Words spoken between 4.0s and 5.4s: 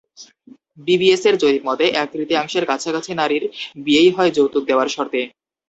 হয় যৌতুক দেওয়ার শর্তে।